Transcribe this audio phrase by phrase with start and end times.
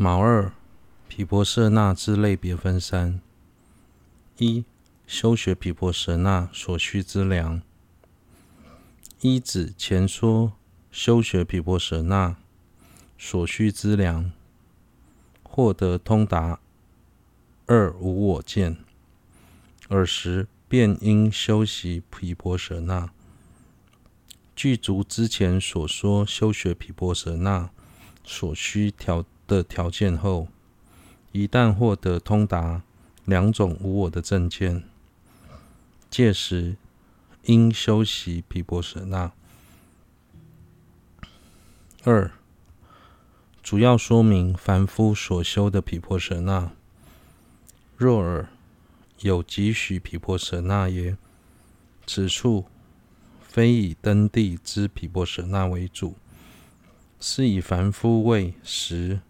[0.00, 0.52] 卯二，
[1.08, 3.20] 毗婆舍那之类别分三：
[4.36, 4.64] 一、
[5.08, 7.60] 修学毗婆舍那所需资粮。
[9.20, 10.52] 一指前说
[10.92, 12.36] 修学毗婆舍那
[13.18, 14.30] 所需资粮，
[15.42, 16.60] 获得通达
[17.66, 18.76] 二无我见，
[19.88, 23.10] 尔时便应修习毗婆舍那。
[24.54, 27.68] 具足之前所说修学毗婆舍那
[28.24, 30.46] 所需条的条件后，
[31.32, 32.82] 一旦获得通达
[33.24, 34.84] 两种无我的证见，
[36.08, 36.76] 届时
[37.44, 39.32] 应修习毗婆舍那。
[42.04, 42.30] 二、
[43.62, 46.70] 主要说明凡夫所修的毗婆舍那。
[47.96, 48.48] 若尔
[49.20, 51.16] 有几许毗婆舍那耶？
[52.06, 52.66] 此处
[53.42, 56.14] 非以登地之毗婆舍那为主，
[57.18, 59.20] 是以凡夫为实。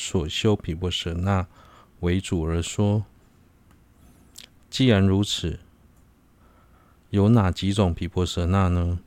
[0.00, 1.44] 所修毗婆舍那
[1.98, 3.04] 为主而说。
[4.70, 5.58] 既然如此，
[7.10, 9.00] 有哪几种毗婆舍那呢？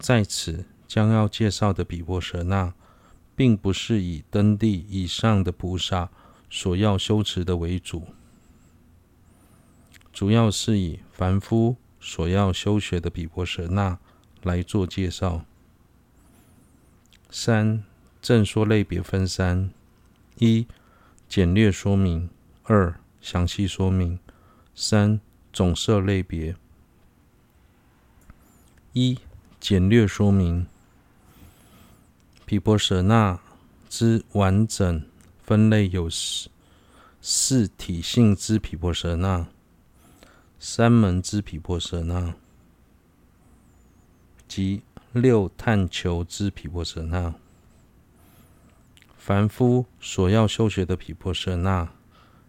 [0.00, 2.74] 在此将要介绍的毗婆舍那，
[3.36, 6.10] 并不是以登地以上的菩萨
[6.50, 8.08] 所要修持的为主，
[10.12, 13.96] 主要是以凡夫所要修学的毗婆舍那
[14.42, 15.44] 来做介绍。
[17.30, 17.84] 三。
[18.24, 19.70] 正说类别分三：
[20.38, 20.66] 一、
[21.28, 22.30] 简略说明；
[22.62, 24.16] 二、详细说明；
[24.74, 25.20] 三、
[25.52, 26.56] 总设类别。
[28.94, 29.18] 一、
[29.60, 30.66] 简略说明。
[32.46, 33.38] 毗婆舍那
[33.90, 35.04] 之完整
[35.42, 36.48] 分类有四：
[37.20, 39.46] 四体性之毗婆舍那，
[40.58, 42.34] 三门之毗婆舍那，
[44.48, 44.80] 及
[45.12, 47.34] 六探求之毗婆舍那。
[49.26, 51.88] 凡夫所要修学的毗婆舍那，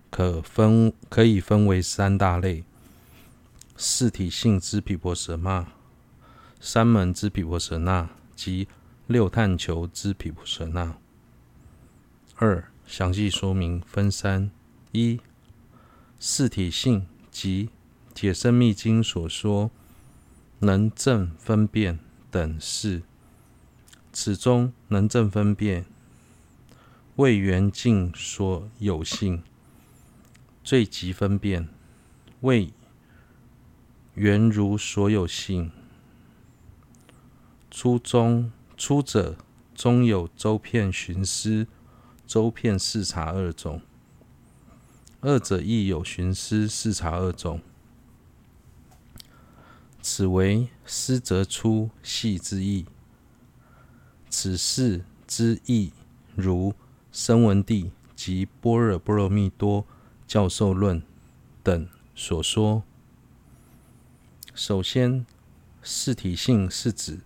[0.09, 2.65] 可分可以分为三大类：
[3.77, 5.65] 四体性之毗婆舍那、
[6.59, 8.67] 三门之毗婆舍那及
[9.07, 10.97] 六探求之毗婆舍那。
[12.35, 14.51] 二、详细说明分三：
[14.91, 15.21] 一、
[16.19, 17.69] 四体性即
[18.13, 19.71] 解深密经所说
[20.59, 21.99] 能证分辨
[22.29, 23.03] 等四，
[24.11, 25.85] 此中能证分辨。
[27.17, 29.41] 为缘尽所有性，
[30.65, 31.69] 最极分辨，
[32.41, 32.73] 为
[34.15, 35.71] 缘如所有性。
[37.71, 39.37] 初中初者，
[39.73, 41.67] 中有周遍寻思、
[42.27, 43.79] 周遍视察二种；
[45.21, 47.61] 二者亦有寻思、视察二种。
[50.01, 52.85] 此为思则出系之意。
[54.29, 55.93] 此事之意
[56.35, 56.73] 如。
[57.15, 59.85] 声闻地及般若波罗蜜多
[60.27, 61.01] 教授论
[61.63, 62.83] 等所说，
[64.53, 65.25] 首先，
[65.81, 67.21] 四体性是指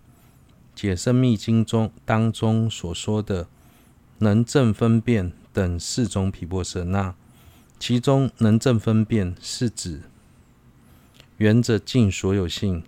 [0.76, 3.48] 解深密经中当中所说的
[4.18, 7.16] 能证分辨等四种毗婆舍那，
[7.80, 10.02] 其中能证分辨是指
[11.38, 12.84] 原则尽所有性，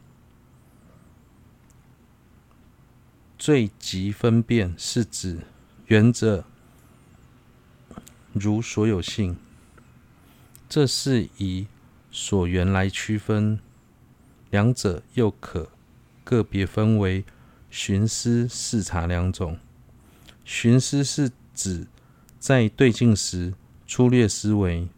[3.37, 5.41] 最极分辨是指
[5.87, 6.45] 原则。
[8.35, 9.37] 如所有性，
[10.69, 11.67] 这是以
[12.11, 13.59] 所缘来区分，
[14.51, 15.71] 两者又可
[16.25, 17.25] 个别分为
[17.71, 19.59] 寻思、视察两种。
[20.45, 21.87] 寻思是指
[22.39, 23.55] 在对镜时
[23.87, 24.89] 粗略思维，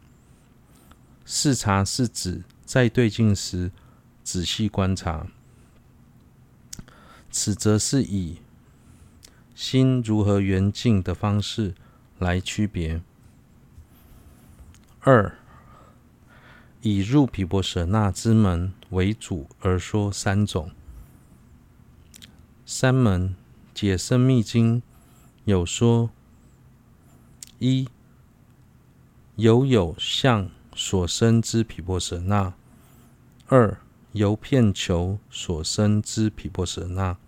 [1.24, 3.70] 视察是指在对镜时
[4.22, 5.26] 仔细观察。
[7.30, 8.38] 此则是以
[9.54, 11.74] 心如何缘尽的方式
[12.18, 13.02] 来区别。
[15.06, 15.36] 二，
[16.80, 20.70] 以入毗婆舍那之门为主而说三种。
[22.64, 23.36] 三门
[23.74, 24.82] 解深密经
[25.44, 26.08] 有说：
[27.58, 27.86] 一，
[29.36, 32.54] 由有相所生之毗婆舍那；
[33.48, 33.76] 二，
[34.12, 37.18] 由片求所生之毗婆舍那；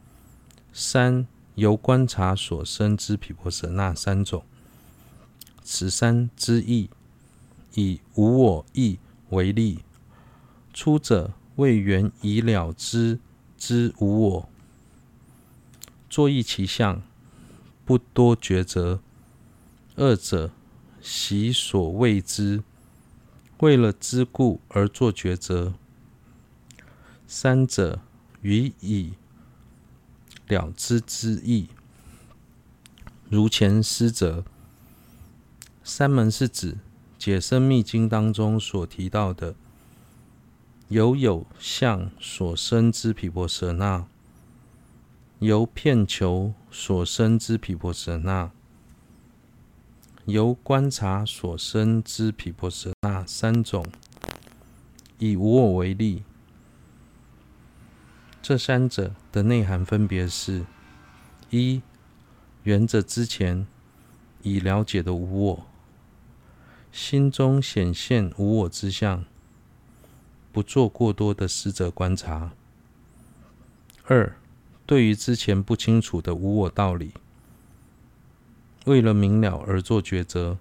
[0.73, 1.27] 三，
[1.57, 4.43] 由观察所生之毗婆舍那三种。
[5.63, 6.89] 此三之意。
[7.77, 9.85] 以无我义为例，
[10.73, 13.21] 初者为缘已了知
[13.57, 14.49] 之无我，
[16.11, 17.03] 作意其相，
[17.85, 19.01] 不多抉择；
[19.95, 20.51] 二者
[21.01, 22.63] 习所谓知，
[23.59, 25.75] 为了知故而作抉择；
[27.27, 28.01] 三者
[28.41, 29.13] 予以
[30.49, 31.69] 了知之意，
[33.29, 34.45] 如前师则，
[35.85, 36.79] 三门是指
[37.19, 39.55] 解生密经当中所提到的
[40.89, 44.07] 由有相所生之毗婆舍那，
[45.41, 48.51] 由片求所生之毗婆舍那，
[50.27, 53.85] 由观察所生之毗婆舍那三种。
[55.19, 56.23] 以无我为例，
[58.43, 60.67] 这三者的内涵分别是：
[61.49, 61.81] 一、
[62.65, 63.67] 原则之前
[64.43, 65.67] 已了解的无我，
[66.93, 69.25] 心中显现无我之相，
[70.53, 72.51] 不做过多的思者观察；
[74.05, 74.37] 二、
[74.87, 77.13] 对于之前不清楚的无我道理，
[78.87, 80.57] 为了明了而做抉择；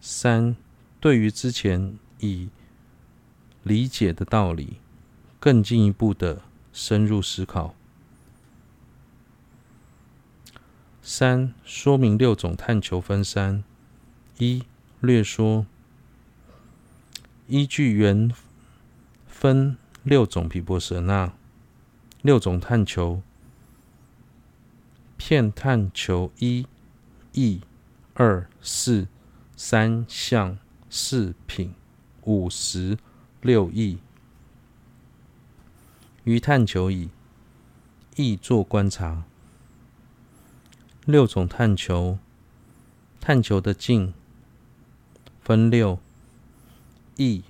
[0.00, 0.56] 三、
[1.00, 2.48] 对于之前已
[3.62, 4.78] 理解的道理，
[5.38, 6.42] 更进一步的
[6.72, 7.74] 深入思考。
[11.02, 13.64] 三、说明六种探求分三：
[14.38, 14.64] 一、
[15.00, 15.66] 略说，
[17.46, 18.30] 依据原
[19.26, 21.32] 分六种皮波舍那，
[22.22, 23.22] 六种探求，
[25.16, 26.66] 片探求一、
[27.32, 27.60] 一、
[28.14, 29.06] 二、四、
[29.56, 30.58] 三、相、
[30.90, 31.74] 四、品、
[32.22, 32.98] 五、十。
[33.44, 33.98] 六亿，
[36.22, 37.10] 于探求以
[38.14, 39.24] 义作观察。
[41.04, 42.20] 六种探求，
[43.20, 44.14] 探求的境
[45.42, 45.98] 分六：
[47.16, 47.44] 义、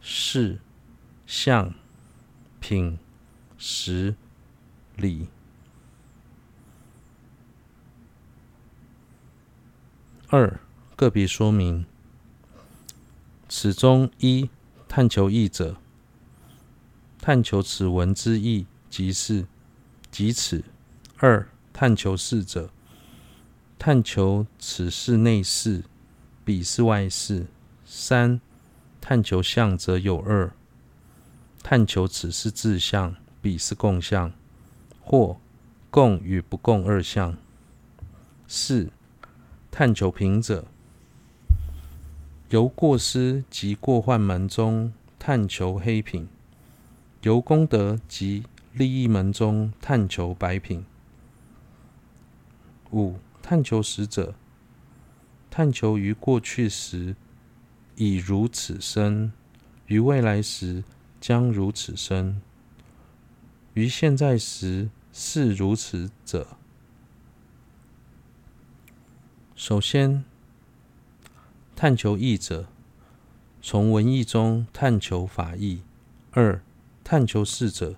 [0.00, 0.60] 事、
[1.26, 1.74] 相、
[2.60, 2.98] 品、
[3.56, 4.16] 识、
[4.96, 5.28] 理。
[10.28, 10.60] 二、
[10.96, 11.86] 个别说明，
[13.48, 14.50] 此中一。
[14.94, 15.78] 探求义者，
[17.18, 19.46] 探求此文之意，即是
[20.10, 20.62] 即此。
[21.16, 22.68] 二、探求事者，
[23.78, 25.84] 探求此事内事，
[26.44, 27.46] 彼是外事。
[27.84, 28.40] 三、
[29.00, 30.50] 探求相者有二，
[31.62, 34.32] 探求此是自相，彼是共相，
[35.00, 35.36] 或
[35.90, 37.36] 共与不共二相。
[38.48, 38.90] 四、
[39.70, 40.64] 探求品者。
[42.48, 46.28] 由过失及过患门中探求黑品，
[47.22, 50.84] 由功德及利益门中探求白品。
[52.90, 54.34] 五、探求时者，
[55.54, 57.14] 探求于过去时
[57.96, 59.30] 已如此生，
[59.84, 60.82] 于未来时
[61.20, 62.40] 将如此生，
[63.74, 66.56] 于现在时是如此者。
[69.54, 70.24] 首先。
[71.74, 72.68] 探求义者，
[73.60, 75.80] 从文义中探求法义；
[76.30, 76.62] 二、
[77.02, 77.96] 探求事者，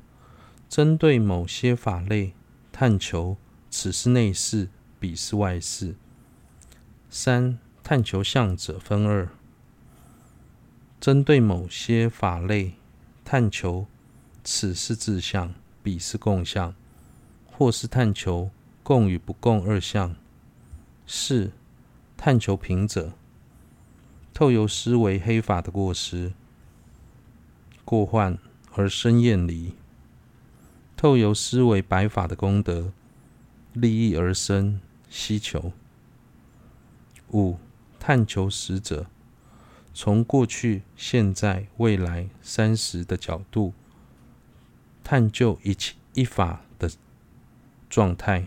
[0.70, 2.32] 针对某些法类
[2.72, 3.36] 探求
[3.68, 5.96] 此是内事，彼是外事；
[7.16, 9.28] 三、探求相者分二，
[11.00, 12.72] 针对某些法类
[13.24, 13.86] 探求
[14.42, 16.74] 此是自相，彼是共相，
[17.46, 18.50] 或是探求
[18.82, 20.16] 共与不共二相；
[21.06, 21.52] 四、
[22.16, 23.12] 探求平者。
[24.32, 26.32] 透由思维黑法的过失、
[27.84, 28.36] 过患
[28.74, 29.76] 而生厌离；
[30.96, 32.92] 透由思维白法的功德、
[33.72, 35.72] 利益而生希求。
[37.34, 37.58] 五、
[37.98, 39.06] 探求死者，
[39.92, 43.74] 从过去、现在、未来三时的角度，
[45.02, 46.88] 探究一切一法的
[47.90, 48.46] 状态。